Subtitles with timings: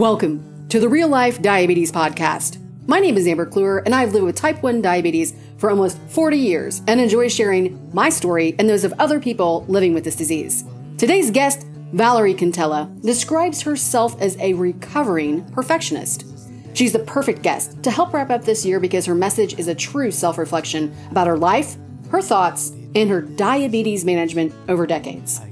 [0.00, 2.56] Welcome to the Real Life Diabetes Podcast.
[2.88, 6.38] My name is Amber Clour, and I've lived with type 1 diabetes for almost 40
[6.38, 10.64] years and enjoy sharing my story and those of other people living with this disease.
[10.96, 16.24] Today's guest, Valerie Cantella, describes herself as a recovering perfectionist.
[16.72, 19.74] She's the perfect guest to help wrap up this year because her message is a
[19.74, 21.76] true self reflection about her life,
[22.08, 25.42] her thoughts, and her diabetes management over decades.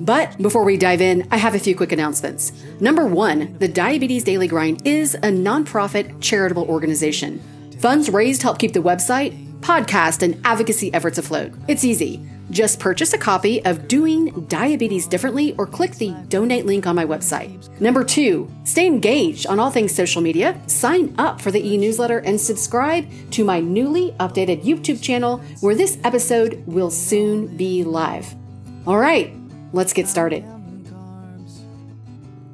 [0.00, 2.52] But before we dive in, I have a few quick announcements.
[2.80, 7.40] Number one, the Diabetes Daily Grind is a nonprofit charitable organization.
[7.80, 11.52] Funds raised help keep the website, podcast, and advocacy efforts afloat.
[11.66, 12.26] It's easy.
[12.50, 17.04] Just purchase a copy of Doing Diabetes Differently or click the donate link on my
[17.04, 17.68] website.
[17.80, 22.18] Number two, stay engaged on all things social media, sign up for the e newsletter,
[22.18, 28.32] and subscribe to my newly updated YouTube channel where this episode will soon be live.
[28.86, 29.34] All right,
[29.72, 30.44] let's get started.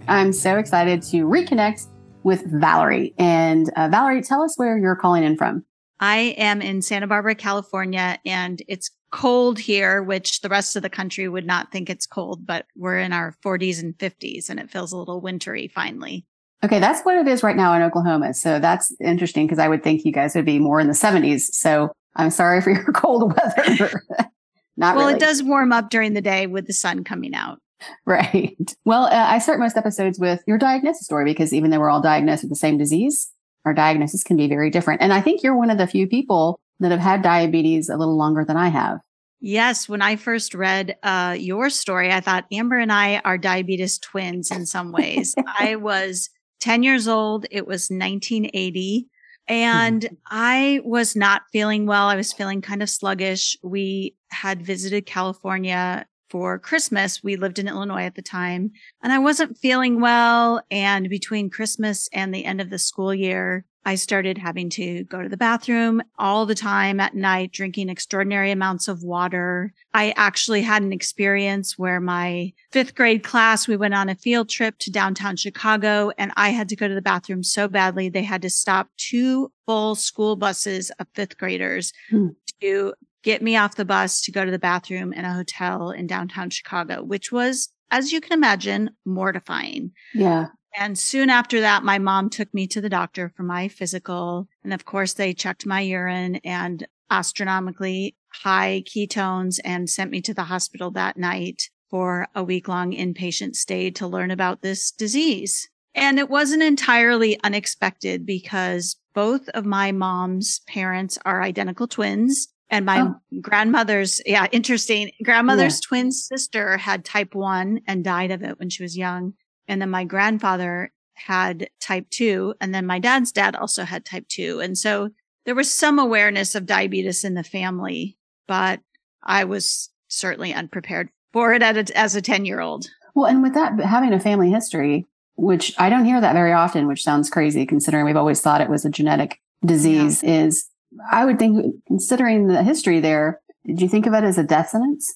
[0.09, 1.87] I'm so excited to reconnect
[2.23, 3.15] with Valerie.
[3.19, 5.65] And uh, Valerie, tell us where you're calling in from.
[6.01, 10.91] I am in Santa Barbara, California, and it's cold here, which the rest of the
[10.91, 14.71] country would not think it's cold, but we're in our 40s and 50s and it
[14.71, 16.27] feels a little wintry finally.
[16.65, 18.35] Okay, that's what it is right now in Oklahoma.
[18.35, 21.41] So that's interesting because I would think you guys would be more in the 70s.
[21.53, 23.91] So I'm sorry for your cold weather.
[24.77, 25.17] Not well, really.
[25.17, 27.59] it does warm up during the day with the sun coming out.
[28.07, 28.57] Right.
[28.85, 32.03] Well, uh, I start most episodes with your diagnosis story because even though we're all
[32.03, 33.31] diagnosed with the same disease,
[33.65, 35.01] our diagnosis can be very different.
[35.03, 38.17] And I think you're one of the few people that have had diabetes a little
[38.17, 38.99] longer than I have.
[39.41, 39.89] Yes.
[39.89, 44.51] When I first read uh, your story, I thought Amber and I are diabetes twins
[44.51, 45.35] in some ways.
[45.59, 46.29] I was
[46.61, 47.47] 10 years old.
[47.51, 49.09] It was 1980.
[49.49, 50.15] And mm-hmm.
[50.27, 52.07] I was not feeling well.
[52.07, 53.57] I was feeling kind of sluggish.
[53.63, 57.23] We had visited California for Christmas.
[57.23, 60.63] We lived in Illinois at the time and I wasn't feeling well.
[60.71, 65.21] And between Christmas and the end of the school year, I started having to go
[65.21, 69.75] to the bathroom all the time at night, drinking extraordinary amounts of water.
[69.93, 74.49] I actually had an experience where my fifth grade class, we went on a field
[74.49, 78.09] trip to downtown Chicago and I had to go to the bathroom so badly.
[78.09, 82.29] They had to stop two full school buses of fifth graders hmm.
[82.63, 86.07] to get me off the bus to go to the bathroom in a hotel in
[86.07, 89.93] downtown Chicago, which was, as you can imagine, mortifying.
[90.15, 90.49] Yeah.
[90.77, 94.49] And soon after that, my mom took me to the doctor for my physical.
[94.65, 100.33] And of course, they checked my urine and astronomically high ketones and sent me to
[100.33, 105.69] the hospital that night for a week long inpatient stay to learn about this disease.
[105.95, 112.49] And it wasn't entirely unexpected because both of my mom's parents are identical twins.
[112.73, 113.15] And my oh.
[113.43, 115.13] grandmother's, yeah, interesting.
[115.23, 115.89] Grandmother's yeah.
[115.89, 119.35] twin sister had type one and died of it when she was young.
[119.69, 122.55] And then my grandfather had type two.
[122.63, 124.61] And then my dad's dad also had type two.
[124.61, 125.11] And so
[125.45, 128.17] there was some awareness of diabetes in the family,
[128.49, 128.81] but
[129.23, 132.87] I was certainly unprepared for it a, as a 10 year old.
[133.15, 136.87] Well, and with that, having a family history, which I don't hear that very often,
[136.87, 140.45] which sounds crazy considering we've always thought it was a genetic disease, yeah.
[140.45, 140.69] is
[141.11, 144.71] I would think, considering the history there, did you think of it as a death
[144.71, 145.15] sentence?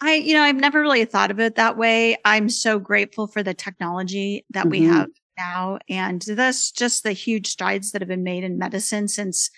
[0.00, 2.16] I, you know, I've never really thought of it that way.
[2.24, 4.70] I'm so grateful for the technology that mm-hmm.
[4.70, 9.08] we have now and thus just the huge strides that have been made in medicine
[9.08, 9.50] since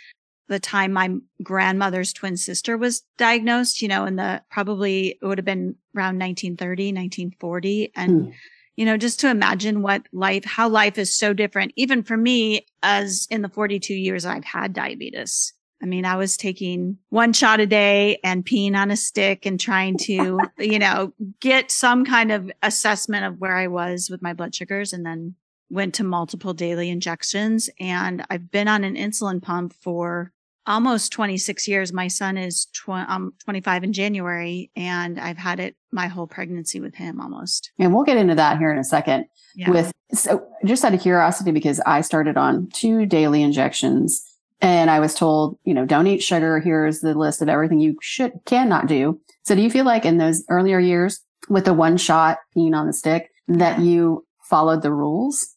[0.49, 1.11] the time my
[1.43, 6.19] grandmother's twin sister was diagnosed, you know, in the probably it would have been around
[6.19, 7.93] 1930, 1940.
[7.97, 8.33] And, mm.
[8.83, 12.67] You know, just to imagine what life, how life is so different, even for me,
[12.83, 15.53] as in the 42 years I've had diabetes.
[15.81, 19.61] I mean, I was taking one shot a day and peeing on a stick and
[19.61, 24.33] trying to, you know, get some kind of assessment of where I was with my
[24.33, 25.37] blood sugars and then
[25.71, 27.71] went to multiple daily injections.
[27.79, 30.33] And I've been on an insulin pump for
[30.67, 31.93] almost 26 years.
[31.93, 36.81] My son is tw- um, 25 in January and I've had it my whole pregnancy
[36.81, 37.73] with him almost.
[37.79, 39.71] And we'll get into that here in a second yeah.
[39.71, 44.23] with, so just out of curiosity, because I started on two daily injections
[44.61, 46.61] and I was told, you know, don't eat sugar.
[46.61, 49.21] Here's the list of everything you should, cannot do.
[49.43, 52.87] So do you feel like in those earlier years with the one shot being on
[52.87, 55.57] the stick that you followed the rules?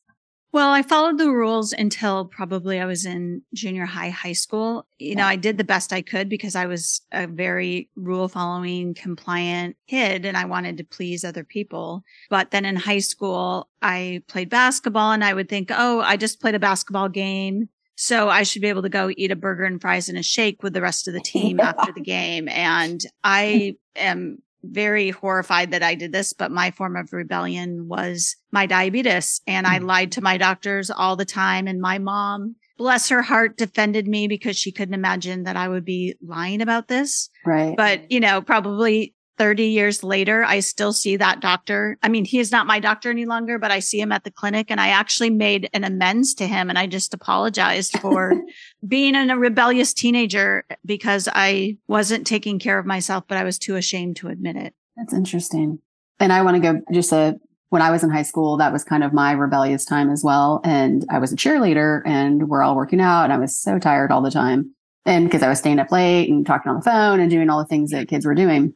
[0.55, 4.87] Well, I followed the rules until probably I was in junior high, high school.
[4.97, 8.93] You know, I did the best I could because I was a very rule following,
[8.93, 12.05] compliant kid and I wanted to please other people.
[12.29, 16.39] But then in high school, I played basketball and I would think, oh, I just
[16.39, 17.67] played a basketball game.
[17.97, 20.63] So I should be able to go eat a burger and fries and a shake
[20.63, 22.47] with the rest of the team after the game.
[22.47, 24.37] And I am
[24.71, 29.41] very horrified that I did this, but my form of rebellion was my diabetes.
[29.47, 29.85] And I hmm.
[29.85, 31.67] lied to my doctors all the time.
[31.67, 35.85] And my mom, bless her heart, defended me because she couldn't imagine that I would
[35.85, 37.29] be lying about this.
[37.45, 37.75] Right.
[37.75, 41.97] But, you know, probably 30 years later, I still see that doctor.
[42.01, 44.31] I mean, he is not my doctor any longer, but I see him at the
[44.31, 48.33] clinic and I actually made an amends to him and I just apologized for
[48.87, 53.75] being a rebellious teenager because I wasn't taking care of myself, but I was too
[53.75, 54.73] ashamed to admit it.
[54.95, 55.79] That's interesting.
[56.19, 57.37] And I want to go just a
[57.69, 60.61] when I was in high school, that was kind of my rebellious time as well.
[60.63, 64.11] And I was a cheerleader and we're all working out and I was so tired
[64.11, 64.73] all the time.
[65.05, 67.59] And because I was staying up late and talking on the phone and doing all
[67.59, 68.73] the things that kids were doing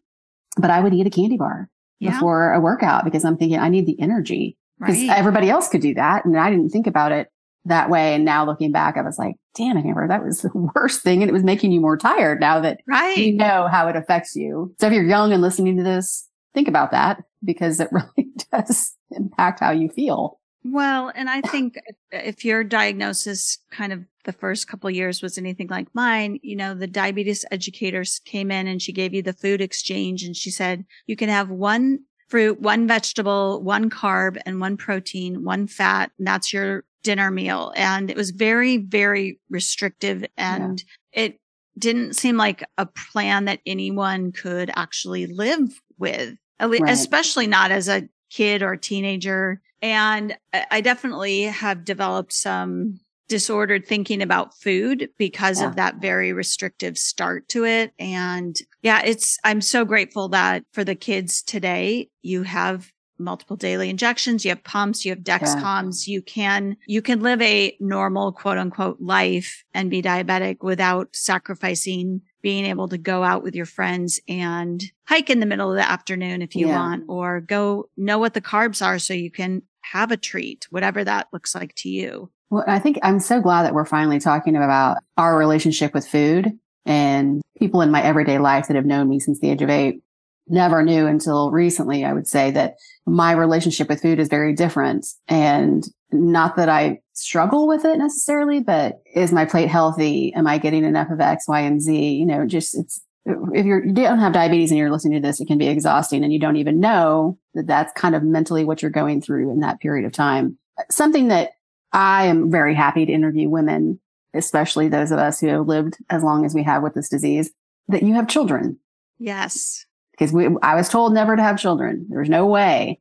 [0.58, 1.70] but I would eat a candy bar
[2.00, 2.12] yeah.
[2.12, 5.18] before a workout because I'm thinking I need the energy because right.
[5.18, 6.26] everybody else could do that.
[6.26, 7.28] And I didn't think about it
[7.66, 8.16] that way.
[8.16, 11.22] And now looking back, I was like, damn it, Amber, that was the worst thing.
[11.22, 13.18] And it was making you more tired now that right.
[13.18, 14.74] you know how it affects you.
[14.80, 18.96] So if you're young and listening to this, think about that because it really does
[19.12, 20.39] impact how you feel.
[20.64, 21.80] Well, and I think
[22.12, 26.74] if your diagnosis kind of the first couple years was anything like mine, you know,
[26.74, 30.86] the diabetes educators came in and she gave you the food exchange and she said,
[31.08, 36.12] you can have one fruit, one vegetable, one carb and one protein, one fat.
[36.18, 37.72] And that's your dinner meal.
[37.76, 40.84] And it was very, very restrictive and
[41.14, 41.24] yeah.
[41.24, 41.40] it
[41.78, 46.82] didn't seem like a plan that anyone could actually live with, right.
[46.88, 50.38] especially not as a kid or teenager and
[50.72, 53.00] I definitely have developed some
[53.30, 55.68] disordered thinking about food because yeah.
[55.68, 57.94] of that very restrictive start to it.
[58.00, 63.90] And yeah, it's, I'm so grateful that for the kids today, you have multiple daily
[63.90, 66.14] injections, you have pumps, you have Dexcoms, yeah.
[66.14, 72.22] you can, you can live a normal quote unquote life and be diabetic without sacrificing
[72.42, 75.92] being able to go out with your friends and hike in the middle of the
[75.92, 76.76] afternoon if you yeah.
[76.76, 79.62] want, or go know what the carbs are so you can
[79.92, 82.32] have a treat, whatever that looks like to you.
[82.50, 86.52] Well, I think I'm so glad that we're finally talking about our relationship with food
[86.86, 90.02] and people in my everyday life that have known me since the age of eight
[90.48, 92.76] never knew until recently, I would say that
[93.06, 95.06] my relationship with food is very different.
[95.28, 100.34] And not that I struggle with it necessarily, but is my plate healthy?
[100.34, 102.14] Am I getting enough of X, Y, and Z?
[102.14, 105.40] You know, just it's, if you're, you don't have diabetes and you're listening to this,
[105.40, 108.82] it can be exhausting and you don't even know that that's kind of mentally what
[108.82, 110.58] you're going through in that period of time.
[110.90, 111.52] Something that
[111.92, 114.00] I am very happy to interview women,
[114.34, 117.52] especially those of us who have lived as long as we have with this disease,
[117.88, 118.78] that you have children.
[119.18, 119.86] Yes.
[120.12, 122.06] Because we, I was told never to have children.
[122.10, 123.00] There's no way.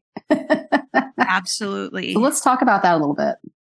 [1.19, 2.15] Absolutely.
[2.15, 3.37] So let's talk about that a little bit.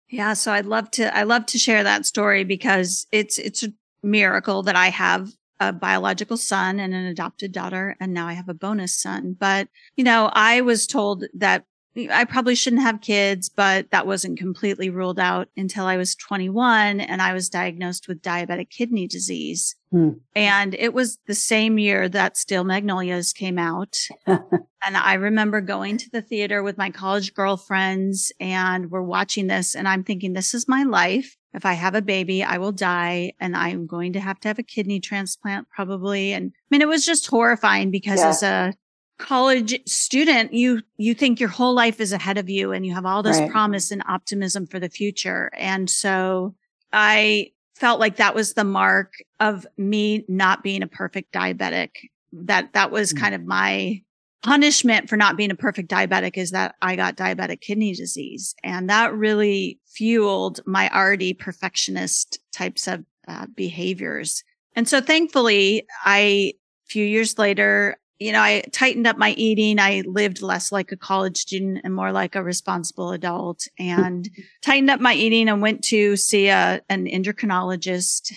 [0.08, 0.32] Yeah.
[0.34, 3.72] So I'd love to, I love to share that story because it's, it's a
[4.02, 8.48] miracle that I have a biological son and an adopted daughter, and now I have
[8.48, 9.36] a bonus son.
[9.38, 11.64] But, you know, I was told that
[11.96, 17.00] I probably shouldn't have kids, but that wasn't completely ruled out until I was 21
[17.00, 19.74] and I was diagnosed with diabetic kidney disease.
[19.90, 20.10] Hmm.
[20.36, 23.98] And it was the same year that Steel Magnolias came out.
[24.26, 29.74] and I remember going to the theater with my college girlfriends and we're watching this
[29.74, 31.36] and I'm thinking, this is my life.
[31.52, 34.60] If I have a baby, I will die and I'm going to have to have
[34.60, 36.32] a kidney transplant probably.
[36.32, 38.28] And I mean, it was just horrifying because yeah.
[38.28, 38.74] as a
[39.20, 43.06] college student, you, you think your whole life is ahead of you and you have
[43.06, 43.50] all this right.
[43.50, 45.50] promise and optimism for the future.
[45.56, 46.54] And so
[46.92, 51.90] I felt like that was the mark of me not being a perfect diabetic.
[52.32, 53.22] That, that was mm-hmm.
[53.22, 54.02] kind of my
[54.42, 58.54] punishment for not being a perfect diabetic is that I got diabetic kidney disease.
[58.64, 64.42] And that really fueled my already perfectionist types of uh, behaviors.
[64.74, 66.54] And so thankfully, I, a
[66.86, 69.78] few years later, you know, I tightened up my eating.
[69.78, 74.28] I lived less like a college student and more like a responsible adult and
[74.62, 78.32] tightened up my eating and went to see a, an endocrinologist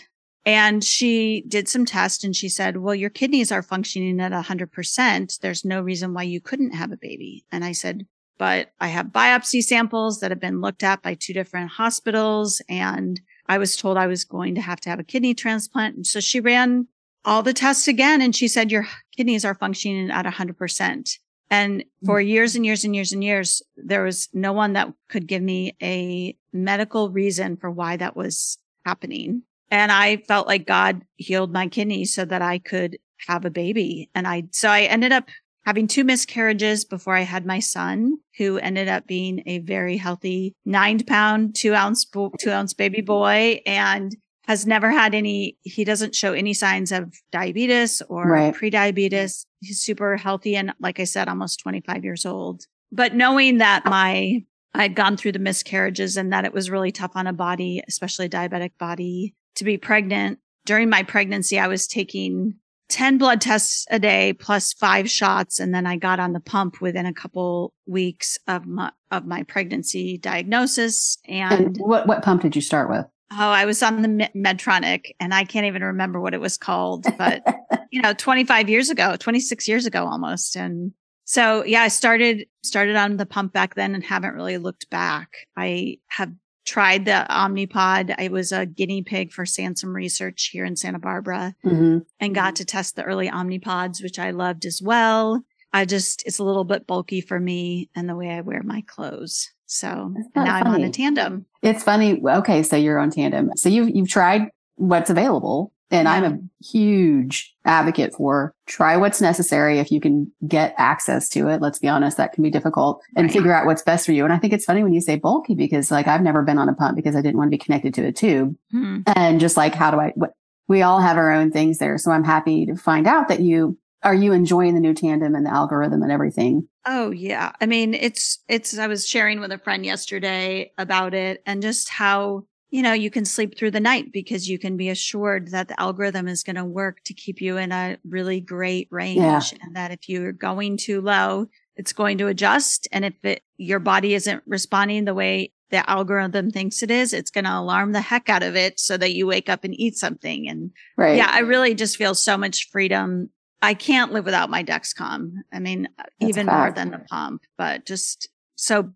[0.45, 5.39] and she did some tests and she said, well, your kidneys are functioning at 100%.
[5.39, 7.45] There's no reason why you couldn't have a baby.
[7.51, 8.05] And I said,
[8.37, 12.61] but I have biopsy samples that have been looked at by two different hospitals.
[12.67, 15.95] And I was told I was going to have to have a kidney transplant.
[15.95, 16.87] And so she ran
[17.23, 18.21] all the tests again.
[18.21, 21.17] And she said, your kidneys are functioning at 100%.
[21.49, 22.27] And for mm.
[22.27, 25.75] years and years and years and years, there was no one that could give me
[25.81, 29.43] a medical reason for why that was happening.
[29.69, 34.09] And I felt like God healed my kidneys so that I could have a baby.
[34.13, 35.29] And I, so I ended up
[35.65, 40.55] having two miscarriages before I had my son, who ended up being a very healthy
[40.65, 43.61] nine pound, two ounce, two ounce baby boy.
[43.65, 44.15] And
[44.45, 48.53] has never had any, he doesn't show any signs of diabetes or Right.
[48.53, 49.45] pre-diabetes.
[49.61, 52.65] He's super healthy and like I said, almost 25 years old.
[52.91, 57.11] But knowing that my, I'd gone through the miscarriages and that it was really tough
[57.15, 60.39] on a body, especially a diabetic body to be pregnant.
[60.65, 62.55] During my pregnancy, I was taking
[62.89, 65.59] 10 blood tests a day plus five shots.
[65.59, 69.43] And then I got on the pump within a couple weeks of my, of my
[69.43, 71.17] pregnancy diagnosis.
[71.27, 73.05] And And what, what pump did you start with?
[73.35, 77.05] Oh, I was on the Medtronic and I can't even remember what it was called,
[77.17, 77.43] but
[77.91, 80.55] you know, 25 years ago, 26 years ago almost.
[80.55, 80.93] And
[81.25, 85.29] so, yeah, I started, started on the pump back then and haven't really looked back.
[85.57, 86.31] I have
[86.65, 88.13] tried the Omnipod.
[88.17, 92.55] I was a guinea pig for Sansum Research here in Santa Barbara hmm and got
[92.57, 95.43] to test the early Omnipods, which I loved as well.
[95.73, 98.83] I just, it's a little bit bulky for me and the way I wear my
[98.87, 99.52] clothes.
[99.73, 101.45] So That's and not now I'm on a tandem.
[101.61, 102.21] It's funny.
[102.23, 102.61] Okay.
[102.63, 103.49] So you're on tandem.
[103.55, 105.71] So you've, you've tried what's available.
[105.91, 111.49] And I'm a huge advocate for try what's necessary if you can get access to
[111.49, 111.61] it.
[111.61, 113.33] Let's be honest, that can be difficult and Right.
[113.33, 114.23] figure out what's best for you.
[114.23, 116.67] And I think it's funny when you say bulky because like I've never been on
[116.67, 118.55] a pump because I didn't want to be connected to a tube.
[118.71, 119.01] Hmm.
[119.15, 120.33] And just like, how do I, what,
[120.67, 121.99] we all have our own things there.
[121.99, 125.45] So I'm happy to find out that you, are you enjoying the new tandem and
[125.45, 126.67] the algorithm and everything?
[126.85, 127.53] Oh yeah.
[127.61, 131.89] I mean, it's, it's, I was sharing with a friend yesterday about it and just
[131.89, 135.67] how, you know, you can sleep through the night because you can be assured that
[135.69, 139.41] the algorithm is going to work to keep you in a really great range Yeah.
[139.61, 141.45] and that if you're going too low,
[141.75, 142.87] it's going to adjust.
[142.91, 147.31] And if it, your body isn't responding the way the algorithm thinks it is, it's
[147.31, 149.95] going to alarm the heck out of it so that you wake up and eat
[149.95, 150.47] something.
[150.47, 151.15] And Right.
[151.17, 153.29] yeah, I really just feel so much freedom.
[153.63, 155.35] I can't live without my Dexcom.
[155.53, 158.91] I mean, That's even more than the pump, but just so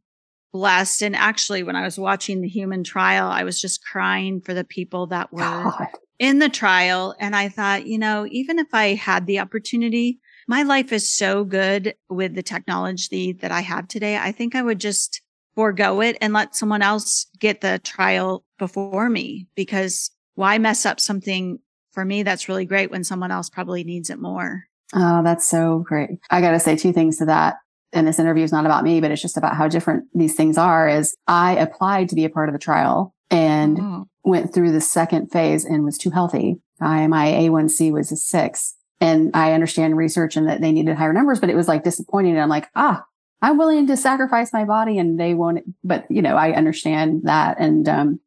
[0.52, 1.04] blessed.
[1.04, 4.66] And actually, when I was watching the human trial, I was just crying for the
[4.66, 5.88] people that were God.
[6.20, 7.16] in the trial.
[7.18, 10.20] And I thought, you know, even if I had the opportunity,
[10.50, 14.18] my life is so good with the technology that I have today.
[14.18, 15.22] I think I would just
[15.56, 21.00] forego it and let someone else get the trial before me because why mess up
[21.00, 21.60] something
[21.98, 24.66] for me that's really great when someone else probably needs it more?
[24.94, 26.12] Oh, that's so great.
[26.30, 27.56] I got to say two things to that.
[27.92, 30.60] And this interview is not about me, but it's just about how different these things
[30.60, 30.88] are.
[30.88, 34.80] Is I applied to be a part of the trial and Oh, went through the
[34.80, 36.58] second phase and was too healthy.
[36.80, 41.14] I, my A1C was a six and I understand research and that they needed higher
[41.14, 42.34] numbers, but it was like disappointing.
[42.34, 43.04] And I'm like, ah,
[43.42, 47.60] I'm willing to sacrifice my body and they won't, but you know, I understand that.
[47.60, 48.20] And, um,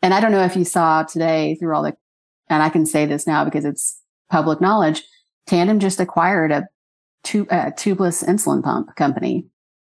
[0.00, 1.94] and I don't know if you saw today through all the,
[2.50, 5.02] and I can say this now because it's public knowledge.
[5.46, 6.68] Tandem just acquired a,
[7.24, 9.46] tu- a tubeless insulin pump company.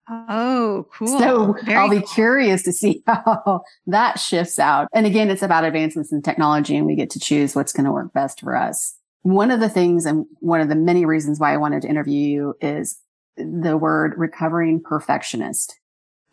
[0.09, 1.19] oh, cool.
[1.19, 2.07] So Very I'll be cool.
[2.07, 4.87] curious to see how that shifts out.
[4.93, 7.91] And again, it's about advancements in technology and we get to choose what's going to
[7.91, 8.95] work best for us.
[9.21, 12.19] One of the things and one of the many reasons why I wanted to interview
[12.27, 12.99] you is
[13.37, 15.79] the word recovering perfectionist.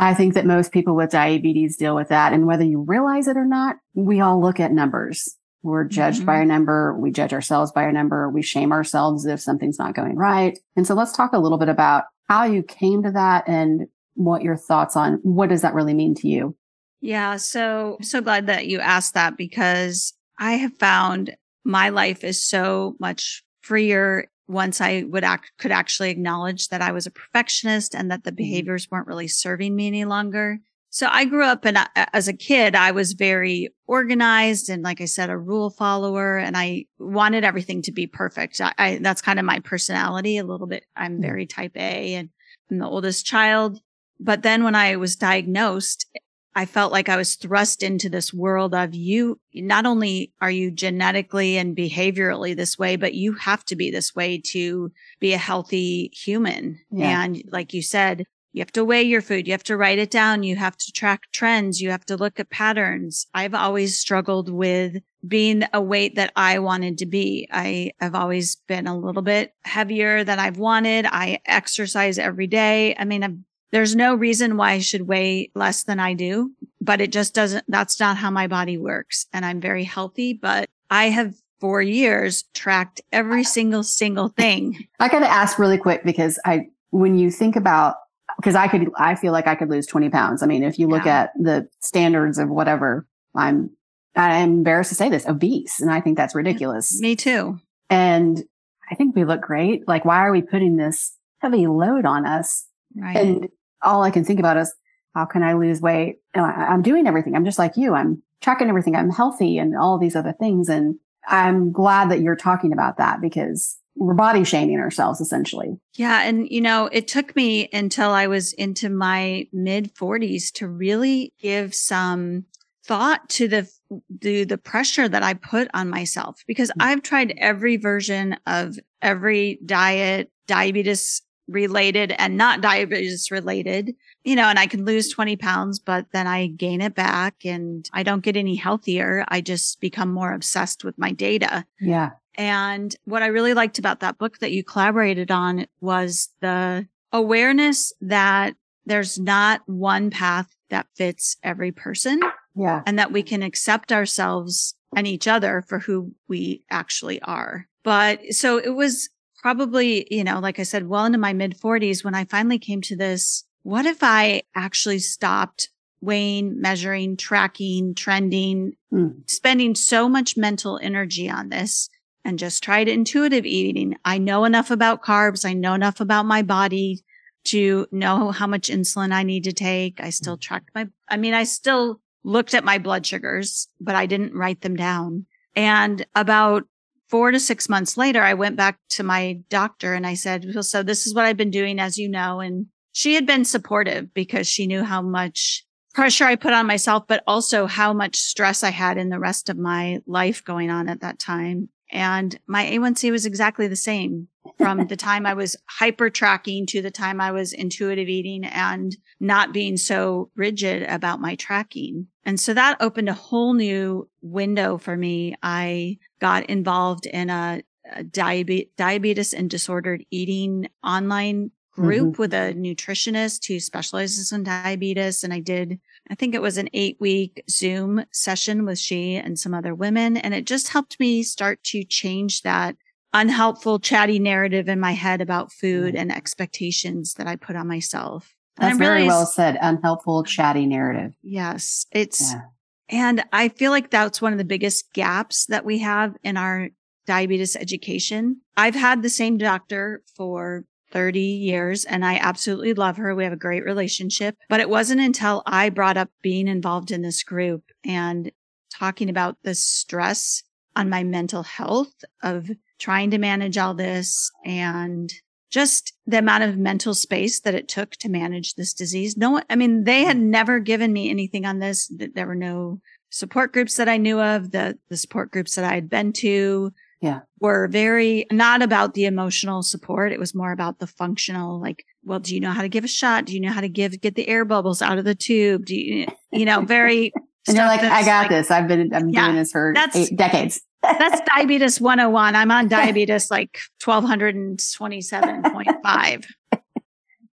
[0.00, 2.32] I think that most people with diabetes deal with that.
[2.32, 5.37] And whether you realize it or not, we all look at numbers.
[5.62, 6.26] We're judged Mhm.
[6.26, 6.96] by a number.
[6.98, 8.28] We judge ourselves by a number.
[8.30, 10.58] We shame ourselves if something's not going right.
[10.76, 14.42] And so let's talk a little bit about how you came to that and what
[14.42, 16.56] your thoughts on what does that really mean to you?
[17.00, 17.36] Yeah.
[17.36, 22.42] So I'm so glad that you asked that because I have found my life is
[22.42, 27.94] so much freer once I would act, could actually acknowledge that I was a perfectionist
[27.94, 30.58] and that the behaviors weren't really serving me any longer.
[30.90, 35.00] So I grew up and uh, as a kid, I was very organized and like
[35.00, 38.61] I said, a rule follower and I wanted everything to be perfect.
[38.61, 40.85] I, I that's kind of my personality a little bit.
[40.97, 41.23] I'm hmm.
[41.23, 42.30] very type A and
[42.70, 43.80] I'm the oldest child.
[44.18, 46.06] But then when I was diagnosed,
[46.54, 49.38] I felt like I was thrust into this world of you.
[49.54, 54.14] Not only are you genetically and behaviorally this way, but you have to be this
[54.14, 56.80] way to be a healthy human.
[56.90, 57.25] Yeah.
[57.25, 59.47] And like you said, you have to weigh your food.
[59.47, 60.42] You have to write it down.
[60.42, 61.80] You have to track trends.
[61.80, 63.26] You have to look at patterns.
[63.33, 67.49] I've always struggled with being a weight that I wanted to be.
[67.52, 71.07] I have always been a little bit heavier than I've wanted.
[71.07, 72.97] I exercise every day.
[72.99, 77.00] I mean, I'm there's no reason why I should weigh less than I do, but
[77.00, 79.26] it just doesn't, that's not how my body works.
[79.33, 84.88] And I'm very healthy, but I have for years tracked every single, single thing.
[84.99, 87.97] I got to ask really quick because I, when you think about,
[88.40, 90.42] because I could, I feel like I could lose 20 pounds.
[90.42, 91.23] I mean, if you look Yeah.
[91.23, 93.70] at the standards of whatever, I'm,
[94.16, 95.80] I'm embarrassed to say this, obese.
[95.80, 97.00] And I think that's ridiculous.
[97.00, 97.59] Me too.
[97.88, 98.42] And
[98.90, 99.87] I think we look great.
[99.87, 102.66] Like, why are we putting this heavy load on us?
[102.97, 103.16] Right.
[103.16, 103.49] And
[103.82, 104.73] all I can think about is
[105.14, 106.16] how can I lose weight?
[106.35, 107.35] And I, I'm doing everything.
[107.37, 107.94] I'm just like you.
[107.94, 108.97] I'm tracking everything.
[108.97, 110.68] I'm healthy and all these other things.
[110.68, 110.97] And
[111.28, 115.78] I'm glad that you're talking about that because we're body shaming ourselves essentially.
[115.95, 116.23] Yeah.
[116.23, 121.35] And, you know, it took me until I was into my mid 40s to really
[121.38, 122.47] give some
[122.83, 123.71] thought to the,
[124.09, 126.83] the, the pressure that I put on myself because mm-hmm.
[126.83, 134.45] I've tried every version of every diet, diabetes related and not diabetes related, you know,
[134.45, 138.23] and I can lose 20 pounds, but then I gain it back and I don't
[138.23, 139.26] get any healthier.
[139.28, 141.66] I just become more obsessed with my data.
[141.78, 142.11] Yeah.
[142.37, 147.92] And what I really liked about that book that you collaborated on was the awareness
[148.00, 148.54] that
[148.87, 152.20] there's not one path that fits every person.
[152.56, 152.82] Yeah.
[152.87, 157.68] And that we can accept ourselves and each other for who we actually are.
[157.84, 159.08] But so it was
[159.38, 162.80] probably, you know, like I said, well into my mid 40s when I finally came
[162.82, 163.44] to this.
[163.62, 165.70] What if I actually stopped
[166.00, 169.30] weighing, measuring, tracking, trending, mm.
[169.30, 171.88] spending so much mental energy on this
[172.24, 173.96] and just tried intuitive eating.
[174.04, 175.44] I know enough about carbs.
[175.44, 177.02] I know enough about my body
[177.44, 180.00] to know how much insulin I need to take.
[180.00, 180.40] I still mm.
[180.40, 184.60] tracked my, I mean, I still looked at my blood sugars, but I didn't write
[184.60, 185.26] them down.
[185.56, 186.64] And about
[187.08, 190.62] four to six months later, I went back to my doctor and I said, well,
[190.62, 192.40] so this is what I've been doing, as you know.
[192.40, 197.04] And she had been supportive because she knew how much pressure I put on myself,
[197.08, 200.88] but also how much stress I had in the rest of my life going on
[200.88, 201.68] at that time.
[201.92, 204.28] And my A1C was exactly the same
[204.59, 208.97] from the time I was hyper tracking to the time I was intuitive eating and
[209.18, 212.09] not being so rigid about my tracking.
[212.25, 215.35] And so that opened a whole new window for me.
[215.42, 222.22] I got involved in a, a diabetes, diabetes and disordered eating online group mm-hmm.
[222.22, 225.24] with a nutritionist who specializes in diabetes.
[225.24, 229.38] And I did I think it was an eight week Zoom session with she and
[229.38, 230.16] some other women.
[230.16, 232.76] And it just helped me start to change that
[233.12, 235.99] unhelpful, chatty narrative in my head about food mm.
[235.99, 238.34] and expectations that I put on myself.
[238.56, 239.56] That's very well said.
[239.60, 241.14] Unhelpful, chatty narrative.
[241.23, 241.86] Yes.
[241.92, 242.42] It's, yeah.
[242.88, 246.68] and I feel like that's one of the biggest gaps that we have in our
[247.06, 248.40] diabetes education.
[248.56, 253.14] I've had the same doctor for 30 years and I absolutely love her.
[253.14, 257.02] We have a great relationship, but it wasn't until I brought up being involved in
[257.02, 258.30] this group and
[258.72, 260.42] talking about the stress
[260.76, 265.12] on my mental health of trying to manage all this and
[265.50, 269.16] just the amount of mental space that it took to manage this disease.
[269.16, 271.92] No one, I mean, they had never given me anything on this.
[272.14, 275.74] There were no support groups that I knew of, the, the support groups that I
[275.74, 277.21] had been to yeah.
[277.41, 280.13] were very not about the emotional support.
[280.13, 282.89] It was more about the functional, like, well, do you know how to give a
[282.89, 283.25] shot?
[283.25, 285.65] Do you know how to give, get the air bubbles out of the tube?
[285.65, 287.13] Do you, you know, very.
[287.49, 288.50] and you're like, I got like, this.
[288.50, 290.60] I've been, I'm yeah, doing this for eight decades.
[290.82, 292.36] that's diabetes 101.
[292.36, 296.25] I'm on diabetes like 1227.5.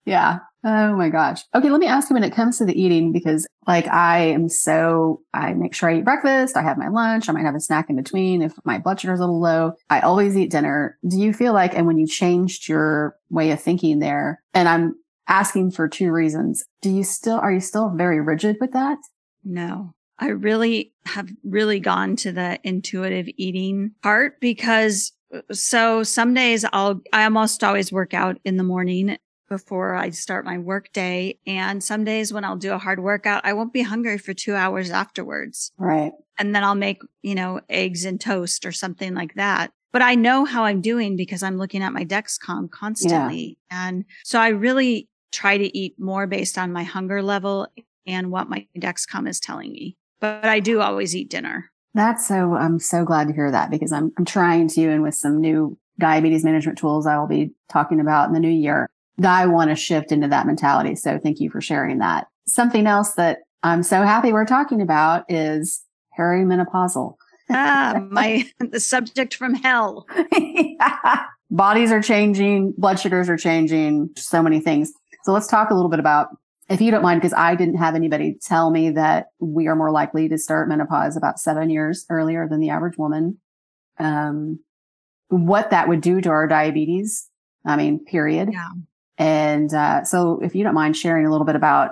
[0.06, 0.40] yeah.
[0.66, 1.42] Oh my gosh.
[1.54, 4.48] Okay, let me ask you when it comes to the eating because like I am
[4.48, 7.60] so I make sure I eat breakfast, I have my lunch, I might have a
[7.60, 9.74] snack in between if my blood sugar is a little low.
[9.90, 10.98] I always eat dinner.
[11.08, 14.96] Do you feel like and when you changed your way of thinking there, and I'm
[15.28, 16.64] asking for two reasons.
[16.82, 18.98] Do you still are you still very rigid with that?
[19.44, 19.94] No.
[20.20, 26.66] I really have really gone to the intuitive eating part because uh, so some days
[26.72, 29.18] I'll I almost always work out in the morning
[29.54, 31.38] before I start my work day.
[31.46, 34.56] And some days when I'll do a hard workout, I won't be hungry for two
[34.56, 35.72] hours afterwards.
[35.78, 36.12] Right.
[36.40, 39.72] And then I'll make, you know, eggs and toast or something like that.
[39.92, 43.60] But I know how I'm doing because I'm looking at my Dexcom constantly.
[43.70, 43.88] Yeah.
[43.90, 47.68] And so I really try to eat more based on my hunger level
[48.08, 49.96] and what my Dexcom is telling me.
[50.20, 51.70] But I do always eat dinner.
[51.94, 55.14] That's so, I'm so glad to hear that because I'm, I'm trying to, and with
[55.14, 58.90] some new diabetes management tools I will be talking about in the new year,
[59.22, 60.96] I want to shift into that mentality.
[60.96, 62.28] So thank you for sharing that.
[62.48, 65.84] Something else that I'm so happy we're talking about is
[66.18, 67.16] perimenopausal.
[67.50, 70.08] ah, my the subject from hell.
[70.32, 71.26] yeah.
[71.52, 74.92] Bodies are changing, blood sugars are changing, so many things.
[75.24, 76.30] So let's talk a little bit about,
[76.68, 79.92] if you don't mind, because I didn't have anybody tell me that we are more
[79.92, 83.40] likely to start menopause about seven years earlier than the average woman.
[84.00, 84.62] Um,
[85.28, 87.30] what that would do to our diabetes.
[87.66, 88.50] I mean, period.
[88.52, 88.70] Yeah.
[89.18, 91.92] And uh, so, if you don't mind sharing a little bit about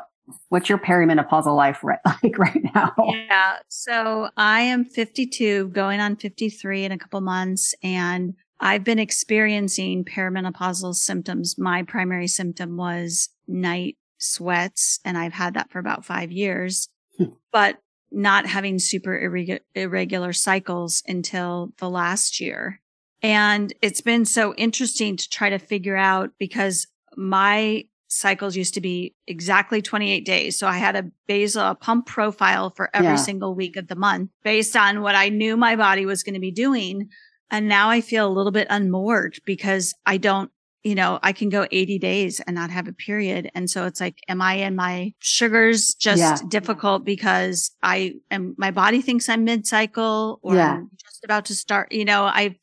[0.50, 2.94] what's your perimenopausal life right, like right now?
[2.98, 3.58] Yeah.
[3.68, 10.06] So, I am 52, going on 53 in a couple months, and I've been experiencing
[10.06, 11.56] perimenopausal symptoms.
[11.58, 16.90] My primary symptom was night sweats, and I've had that for about five years.
[17.18, 17.26] Hmm.
[17.52, 17.78] But
[18.12, 22.82] not having super irregu- irregular cycles until the last year.
[23.22, 28.82] And it's been so interesting to try to figure out because my cycles used to
[28.82, 30.60] be exactly 28 days.
[30.60, 33.16] So I had a basal a pump profile for every yeah.
[33.16, 36.40] single week of the month based on what I knew my body was going to
[36.40, 37.10] be doing.
[37.50, 40.52] And now I feel a little bit unmoored because I don't,
[40.84, 43.50] you know, I can go 80 days and not have a period.
[43.56, 46.38] And so it's like, am I in my sugars just yeah.
[46.50, 50.74] difficult because I am, my body thinks I'm mid cycle or yeah.
[50.74, 52.56] I'm just about to start, you know, I've,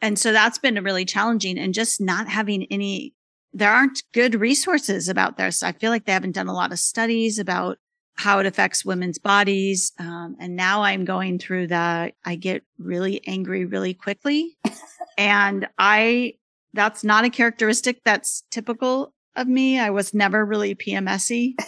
[0.00, 3.13] and so that's been really challenging and just not having any,
[3.54, 5.62] there aren't good resources about this.
[5.62, 7.78] I feel like they haven't done a lot of studies about
[8.16, 9.92] how it affects women's bodies.
[9.98, 14.56] Um, and now I'm going through the, I get really angry really quickly.
[15.18, 16.34] and I,
[16.72, 19.78] that's not a characteristic that's typical of me.
[19.78, 21.54] I was never really PMSy.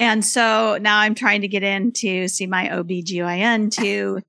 [0.00, 4.20] And so now I'm trying to get in to see my OBGYN to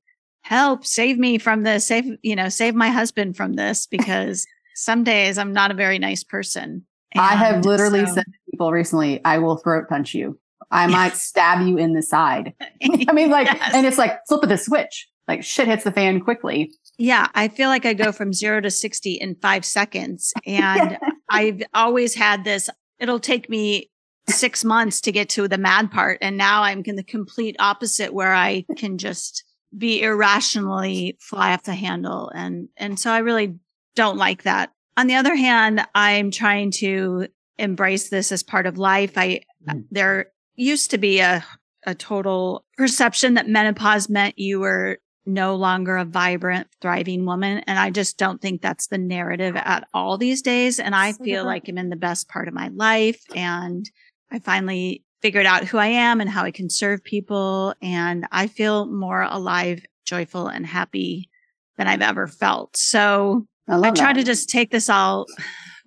[0.41, 5.03] help save me from this, save, you know, save my husband from this because some
[5.03, 6.85] days I'm not a very nice person.
[7.13, 10.39] And I have literally so, said to people recently, I will throat punch you.
[10.71, 12.53] I might stab you in the side.
[13.07, 13.71] I mean, like, yes.
[13.73, 15.07] and it's like flip of the switch.
[15.27, 16.71] Like shit hits the fan quickly.
[16.97, 17.27] Yeah.
[17.35, 20.33] I feel like I go from zero to 60 in five seconds.
[20.45, 20.97] And
[21.29, 23.91] I've always had this, it'll take me
[24.27, 26.17] six months to get to the mad part.
[26.21, 29.43] And now I'm in the complete opposite where I can just
[29.77, 32.31] be irrationally fly off the handle.
[32.33, 33.55] And, and so I really
[33.95, 34.71] don't like that.
[34.99, 39.17] On the other hand, I'm trying to embrace this as part of life.
[39.17, 39.85] I, mm.
[39.89, 41.41] there used to be a,
[41.85, 47.59] a total perception that menopause meant you were no longer a vibrant, thriving woman.
[47.59, 50.81] And I just don't think that's the narrative at all these days.
[50.81, 53.21] And I feel like I'm in the best part of my life.
[53.33, 53.89] And
[54.29, 57.73] I finally figured out who I am and how I can serve people.
[57.81, 61.29] And I feel more alive, joyful, and happy
[61.77, 62.75] than I've ever felt.
[62.75, 65.25] So I, I try to just take this all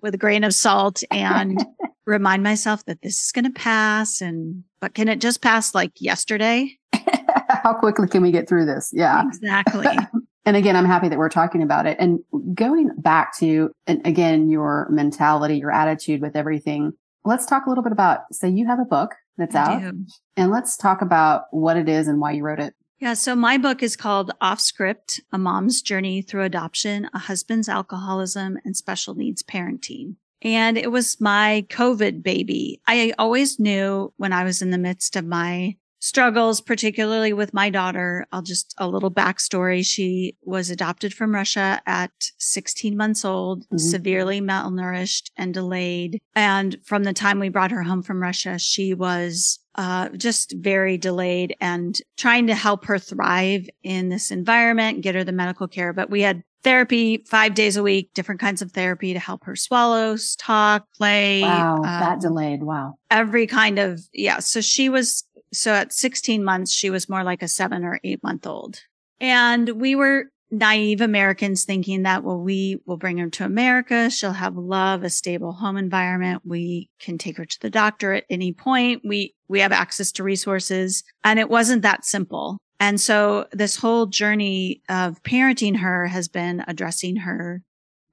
[0.01, 1.63] with a grain of salt and
[2.05, 4.21] remind myself that this is going to pass.
[4.21, 6.77] And, but can it just pass like yesterday?
[7.63, 8.91] how quickly can we get through this?
[8.93, 9.23] Yeah.
[9.25, 9.87] Exactly.
[10.45, 11.97] and again, I'm happy that we're talking about it.
[11.99, 12.19] And
[12.53, 16.93] going back to, and again, your mentality, your attitude with everything.
[17.25, 19.81] Let's talk a little bit about, say you have a book that's I out.
[19.81, 20.05] Do.
[20.35, 22.73] And let's talk about what it is and why you wrote it.
[23.03, 23.15] Yeah.
[23.15, 28.57] So my book is called Off Script, A Mom's Journey Through Adoption, A Husband's Alcoholism
[28.63, 30.15] and Special Needs Parenting.
[30.41, 32.79] And it was my COVID baby.
[32.87, 37.69] I always knew when I was in the midst of my struggles, particularly with my
[37.69, 38.27] daughter.
[38.33, 39.85] I'll just a little backstory.
[39.85, 43.77] She was adopted from Russia at 16 months old, mm-hmm.
[43.77, 46.19] severely malnourished and delayed.
[46.35, 50.97] And from the time we brought her home from Russia, she was uh, just very
[50.97, 55.93] delayed and trying to help her thrive in this environment, get her the medical care.
[55.93, 59.55] But we had therapy five days a week, different kinds of therapy to help her
[59.55, 61.41] swallow, talk, play.
[61.41, 62.61] Wow, um, that delayed.
[62.61, 62.95] Wow.
[63.09, 64.39] Every kind of, yeah.
[64.39, 68.23] So she was so at 16 months, she was more like a seven or eight
[68.23, 68.81] month old.
[69.19, 74.09] And we were naive Americans thinking that, well, we will bring her to America.
[74.09, 76.43] She'll have love, a stable home environment.
[76.45, 79.01] We can take her to the doctor at any point.
[79.03, 81.03] We, we have access to resources.
[81.23, 82.57] And it wasn't that simple.
[82.79, 87.61] And so this whole journey of parenting her has been addressing her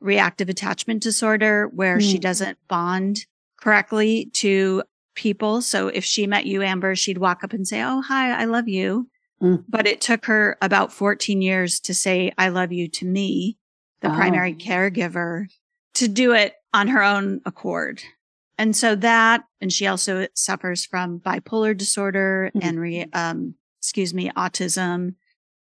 [0.00, 2.10] reactive attachment disorder where mm.
[2.10, 3.26] she doesn't bond
[3.60, 4.82] correctly to
[5.14, 5.62] people.
[5.62, 8.68] So if she met you, Amber, she'd walk up and say, Oh, hi, I love
[8.68, 9.08] you.
[9.42, 9.64] Mm.
[9.68, 13.58] But it took her about 14 years to say, I love you to me,
[14.00, 14.14] the oh.
[14.14, 15.46] primary caregiver,
[15.94, 18.02] to do it on her own accord.
[18.58, 22.60] And so that, and she also suffers from bipolar disorder mm.
[22.62, 25.14] and, re, um, excuse me, autism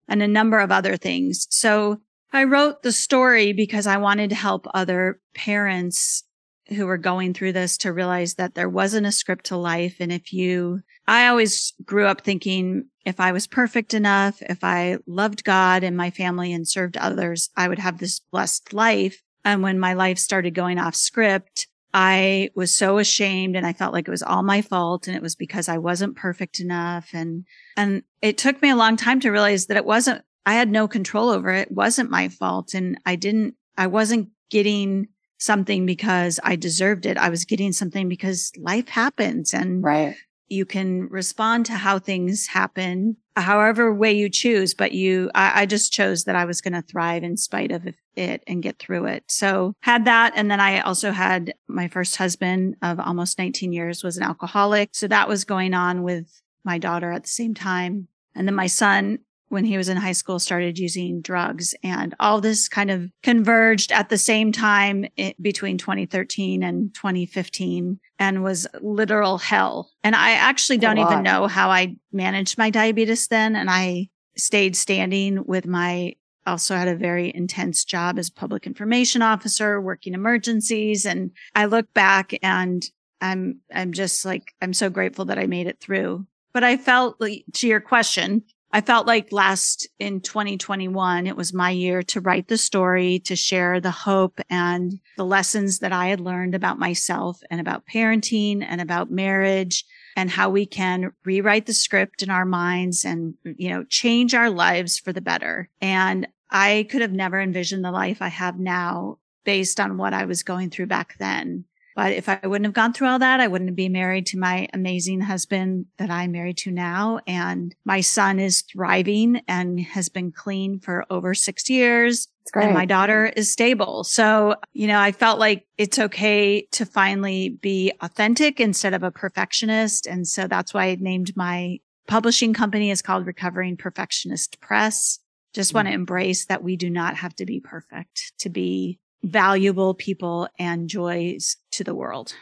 [0.09, 1.47] and a number of other things.
[1.49, 2.01] So
[2.33, 6.23] I wrote the story because I wanted to help other parents
[6.71, 9.97] who were going through this to realize that there wasn't a script to life.
[9.99, 14.97] And if you, I always grew up thinking if I was perfect enough, if I
[15.07, 19.21] loved God and my family and served others, I would have this blessed life.
[19.43, 23.93] And when my life started going off script, I was so ashamed and I felt
[23.93, 25.07] like it was all my fault.
[25.07, 27.09] And it was because I wasn't perfect enough.
[27.13, 30.69] And, and it took me a long time to realize that it wasn't, I had
[30.69, 31.69] no control over it.
[31.69, 32.73] It wasn't my fault.
[32.73, 35.07] And I didn't, I wasn't getting
[35.39, 37.17] something because I deserved it.
[37.17, 40.15] I was getting something because life happens and right.
[40.47, 44.73] you can respond to how things happen, however way you choose.
[44.73, 47.87] But you, I, I just chose that I was going to thrive in spite of
[48.15, 49.23] it and get through it.
[49.27, 50.33] So had that.
[50.35, 54.89] And then I also had my first husband of almost 19 years was an alcoholic.
[54.91, 58.09] So that was going on with my daughter at the same time.
[58.35, 62.39] And then my son when he was in high school started using drugs and all
[62.39, 65.05] this kind of converged at the same time
[65.41, 69.91] between 2013 and 2015 and was literal hell.
[70.03, 73.55] And I actually don't even know how I managed my diabetes then.
[73.55, 76.15] And I stayed standing with my
[76.47, 81.93] also had a very intense job as public information officer working emergencies and I look
[81.93, 82.83] back and
[83.21, 86.25] I'm I'm just like I'm so grateful that I made it through.
[86.53, 91.53] But I felt like to your question, I felt like last in 2021, it was
[91.53, 96.07] my year to write the story, to share the hope and the lessons that I
[96.07, 101.65] had learned about myself and about parenting and about marriage and how we can rewrite
[101.65, 105.69] the script in our minds and, you know, change our lives for the better.
[105.81, 110.25] And I could have never envisioned the life I have now based on what I
[110.25, 111.65] was going through back then.
[111.99, 114.69] But if I wouldn't have gone through all that, I wouldn't be married to my
[114.73, 117.19] amazing husband that I'm married to now.
[117.27, 122.29] And my son is thriving and has been clean for over six years.
[122.55, 124.05] And my daughter is stable.
[124.05, 129.11] So, you know, I felt like it's okay to finally be authentic instead of a
[129.11, 130.07] perfectionist.
[130.07, 135.19] And so that's why I named my publishing company is called Recovering Perfectionist Press.
[135.53, 135.79] Just mm-hmm.
[135.79, 140.47] want to embrace that we do not have to be perfect to be valuable people
[140.57, 142.35] and joys to the world.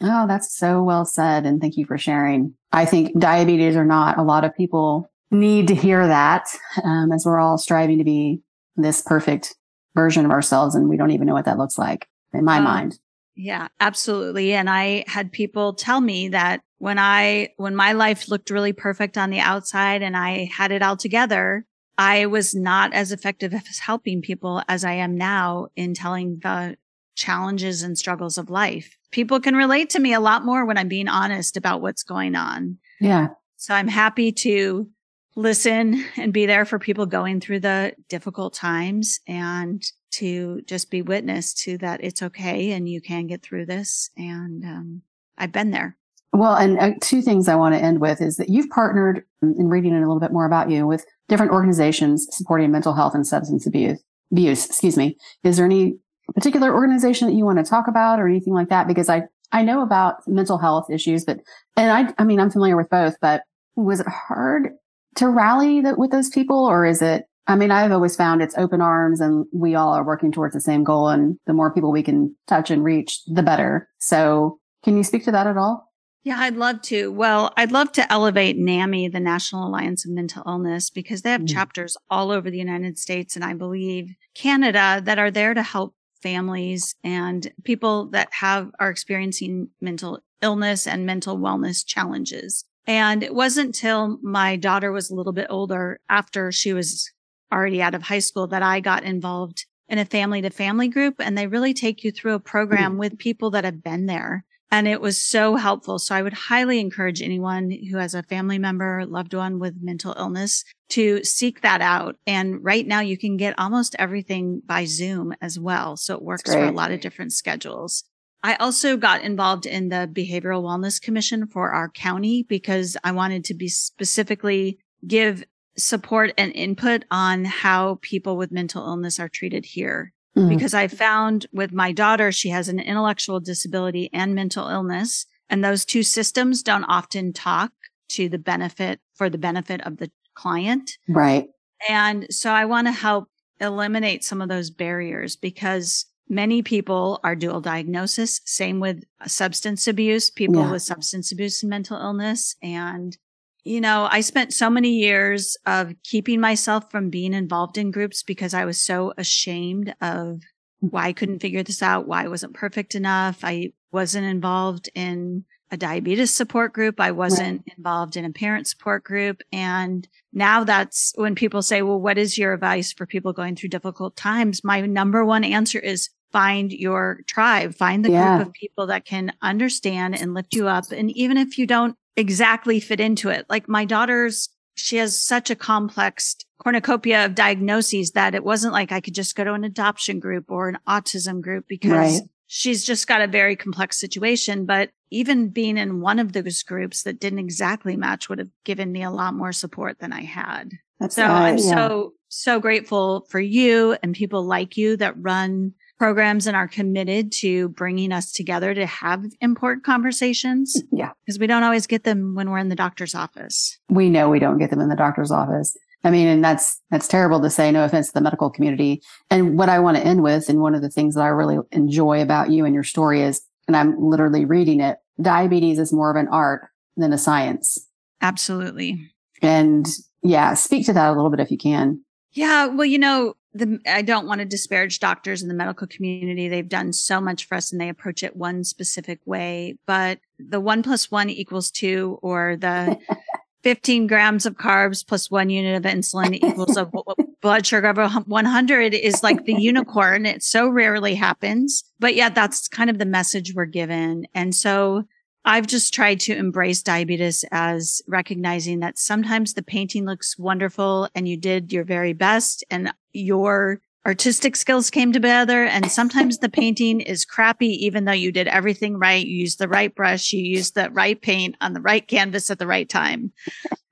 [0.00, 1.46] Oh, that's so well said.
[1.46, 2.54] And thank you for sharing.
[2.72, 6.46] I think diabetes or not, a lot of people need to hear that
[6.84, 8.40] um, as we're all striving to be
[8.76, 9.56] this perfect
[9.94, 10.74] version of ourselves.
[10.74, 12.98] And we don't even know what that looks like in my um, mind.
[13.34, 14.52] Yeah, absolutely.
[14.52, 19.16] And I had people tell me that when I, when my life looked really perfect
[19.16, 21.64] on the outside and I had it all together,
[21.96, 26.76] I was not as effective as helping people as I am now in telling the
[27.14, 28.96] challenges and struggles of life.
[29.10, 32.34] People can relate to me a lot more when I'm being honest about what's going
[32.34, 32.78] on.
[33.00, 33.28] Yeah.
[33.56, 34.88] So I'm happy to
[35.36, 41.02] listen and be there for people going through the difficult times and to just be
[41.02, 44.10] witness to that it's okay and you can get through this.
[44.16, 45.02] And um,
[45.36, 45.96] I've been there.
[46.32, 49.68] Well, and uh, two things I want to end with is that you've partnered in
[49.68, 53.66] reading a little bit more about you with different organizations supporting mental health and substance
[53.66, 54.02] abuse.
[54.32, 55.16] Abuse, excuse me.
[55.44, 55.96] Is there any
[56.32, 58.88] particular organization that you want to talk about or anything like that?
[58.88, 61.38] Because I I know about mental health issues, but
[61.76, 63.42] and I I mean I'm familiar with both, but
[63.76, 64.70] was it hard
[65.16, 67.24] to rally that with those people, or is it?
[67.46, 70.60] I mean, I've always found it's open arms, and we all are working towards the
[70.60, 73.88] same goal, and the more people we can touch and reach, the better.
[73.98, 75.92] So, can you speak to that at all?
[76.24, 77.12] Yeah, I'd love to.
[77.12, 81.42] Well, I'd love to elevate NAMI, the National Alliance of Mental Illness, because they have
[81.42, 81.52] mm.
[81.52, 85.93] chapters all over the United States and I believe Canada that are there to help
[86.24, 92.64] families and people that have are experiencing mental illness and mental wellness challenges.
[92.86, 97.12] And it wasn't till my daughter was a little bit older after she was
[97.52, 101.16] already out of high school that I got involved in a family to family group
[101.18, 102.98] and they really take you through a program mm.
[102.98, 105.98] with people that have been there and it was so helpful.
[105.98, 110.14] So I would highly encourage anyone who has a family member, loved one with mental
[110.18, 112.16] illness to seek that out.
[112.26, 115.96] And right now you can get almost everything by Zoom as well.
[115.96, 118.04] So it works for a lot of different schedules.
[118.42, 123.44] I also got involved in the Behavioral Wellness Commission for our county because I wanted
[123.44, 125.44] to be specifically give
[125.76, 130.48] support and input on how people with mental illness are treated here mm-hmm.
[130.48, 135.26] because I found with my daughter, she has an intellectual disability and mental illness.
[135.48, 137.72] And those two systems don't often talk
[138.10, 140.98] to the benefit for the benefit of the client.
[141.08, 141.48] Right.
[141.88, 143.28] And so I want to help
[143.60, 148.40] eliminate some of those barriers because many people are dual diagnosis.
[148.44, 150.70] Same with substance abuse, people yeah.
[150.70, 152.56] with substance abuse and mental illness.
[152.62, 153.16] And
[153.64, 158.22] you know, I spent so many years of keeping myself from being involved in groups
[158.22, 160.40] because I was so ashamed of
[160.80, 163.40] why I couldn't figure this out, why I wasn't perfect enough.
[163.42, 167.00] I wasn't involved in a diabetes support group.
[167.00, 167.76] I wasn't right.
[167.78, 169.40] involved in a parent support group.
[169.50, 173.70] And now that's when people say, well, what is your advice for people going through
[173.70, 174.62] difficult times?
[174.62, 178.36] My number one answer is find your tribe, find the yeah.
[178.36, 180.92] group of people that can understand and lift you up.
[180.92, 183.46] And even if you don't exactly fit into it.
[183.48, 188.92] Like my daughter's, she has such a complex cornucopia of diagnoses that it wasn't like
[188.92, 192.22] I could just go to an adoption group or an autism group because right.
[192.46, 194.66] she's just got a very complex situation.
[194.66, 198.90] But even being in one of those groups that didn't exactly match would have given
[198.90, 200.72] me a lot more support than I had.
[200.98, 201.74] That's so I'm yeah.
[201.74, 207.32] so, so grateful for you and people like you that run programs and are committed
[207.32, 210.82] to bringing us together to have important conversations.
[210.92, 211.12] Yeah.
[211.24, 213.78] Because we don't always get them when we're in the doctor's office.
[213.88, 215.74] We know we don't get them in the doctor's office.
[216.04, 219.00] I mean, and that's, that's terrible to say, no offense to the medical community.
[219.30, 221.56] And what I want to end with, and one of the things that I really
[221.72, 226.10] enjoy about you and your story is, and I'm literally reading it, diabetes is more
[226.10, 227.78] of an art than a science.
[228.20, 229.10] Absolutely.
[229.40, 229.86] And
[230.22, 232.04] yeah, speak to that a little bit if you can.
[232.32, 232.66] Yeah.
[232.66, 236.48] Well, you know, the, I don't want to disparage doctors in the medical community.
[236.48, 240.60] They've done so much for us and they approach it one specific way, but the
[240.60, 242.98] one plus one equals two or the
[243.62, 246.90] 15 grams of carbs plus one unit of insulin equals a
[247.40, 250.26] blood sugar of 100 is like the unicorn.
[250.26, 254.26] It so rarely happens, but yet that's kind of the message we're given.
[254.34, 255.04] And so
[255.44, 261.28] I've just tried to embrace diabetes as recognizing that sometimes the painting looks wonderful and
[261.28, 265.64] you did your very best and your artistic skills came together.
[265.64, 269.24] And sometimes the painting is crappy, even though you did everything right.
[269.24, 272.58] You used the right brush, you used the right paint on the right canvas at
[272.58, 273.32] the right time.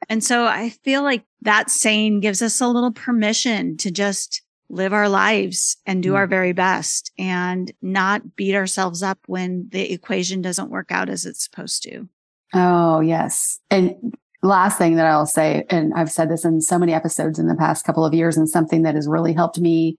[0.09, 4.95] And so I feel like that saying gives us a little permission to just live
[4.95, 6.17] our lives and do mm.
[6.17, 11.27] our very best and not beat ourselves up when the equation doesn't work out as
[11.27, 12.09] it's supposed to.
[12.55, 13.61] Oh, yes.
[13.71, 17.49] And last thing that I'll say, and I've said this in so many episodes in
[17.49, 19.97] the past couple of years, and something that has really helped me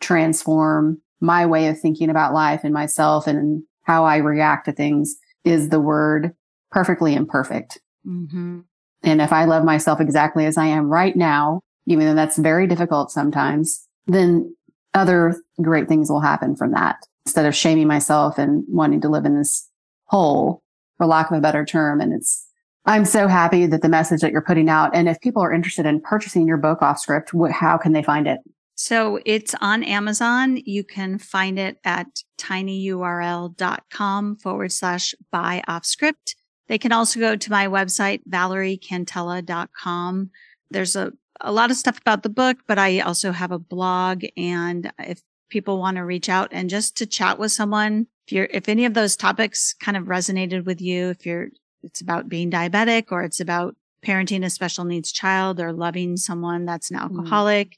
[0.00, 5.16] transform my way of thinking about life and myself and how I react to things
[5.44, 6.34] is the word
[6.72, 7.80] perfectly imperfect.
[8.04, 8.60] Mm-hmm.
[9.04, 12.66] And if I love myself exactly as I am right now, even though that's very
[12.66, 14.54] difficult sometimes, then
[14.94, 19.24] other great things will happen from that instead of shaming myself and wanting to live
[19.24, 19.68] in this
[20.06, 20.62] hole
[20.96, 22.00] for lack of a better term.
[22.00, 22.46] And it's,
[22.84, 24.94] I'm so happy that the message that you're putting out.
[24.94, 28.26] And if people are interested in purchasing your book off script, how can they find
[28.26, 28.40] it?
[28.76, 30.58] So it's on Amazon.
[30.64, 32.06] You can find it at
[32.38, 36.36] tinyurl.com forward slash buy off script.
[36.68, 40.30] They can also go to my website, valeriecantella.com.
[40.70, 44.24] There's a a lot of stuff about the book, but I also have a blog.
[44.36, 48.48] And if people want to reach out and just to chat with someone, if you're,
[48.50, 51.48] if any of those topics kind of resonated with you, if you're,
[51.82, 56.64] it's about being diabetic or it's about parenting a special needs child or loving someone
[56.64, 57.18] that's an mm-hmm.
[57.18, 57.76] alcoholic, mm.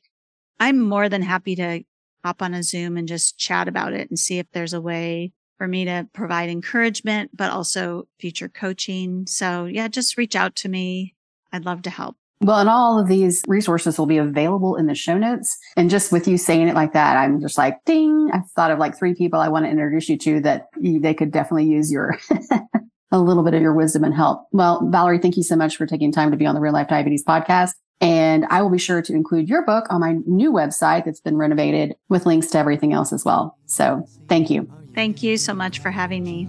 [0.60, 1.82] I'm more than happy to
[2.24, 5.32] hop on a Zoom and just chat about it and see if there's a way
[5.56, 9.26] for me to provide encouragement, but also future coaching.
[9.26, 11.14] So yeah, just reach out to me.
[11.52, 12.16] I'd love to help.
[12.40, 15.58] Well, and all of these resources will be available in the show notes.
[15.76, 18.78] And just with you saying it like that, I'm just like, ding, I've thought of
[18.78, 22.16] like three people I want to introduce you to that they could definitely use your,
[23.10, 24.46] a little bit of your wisdom and help.
[24.52, 26.88] Well, Valerie, thank you so much for taking time to be on the Real Life
[26.88, 27.72] Diabetes podcast.
[28.00, 31.36] And I will be sure to include your book on my new website that's been
[31.36, 33.58] renovated with links to everything else as well.
[33.66, 34.70] So thank you.
[34.94, 36.48] Thank you so much for having me.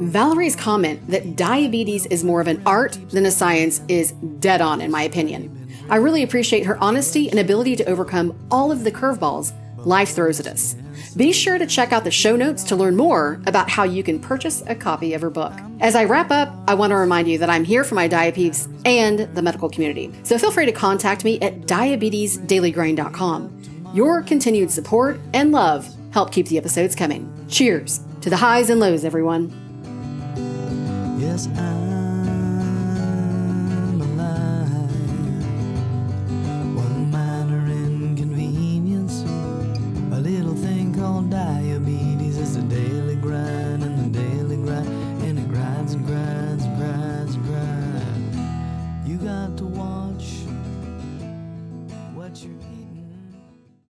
[0.00, 4.80] Valerie's comment that diabetes is more of an art than a science is dead on,
[4.80, 5.68] in my opinion.
[5.90, 9.52] I really appreciate her honesty and ability to overcome all of the curveballs
[9.84, 10.74] life throws at us.
[11.16, 14.20] Be sure to check out the show notes to learn more about how you can
[14.20, 15.52] purchase a copy of her book.
[15.80, 18.68] As I wrap up, I want to remind you that I'm here for my diapeeps
[18.86, 20.12] and the medical community.
[20.22, 23.90] So feel free to contact me at diabetesdailygrind.com.
[23.94, 27.46] Your continued support and love help keep the episodes coming.
[27.48, 29.59] Cheers to the highs and lows, everyone.
[31.30, 31.89] Yes, I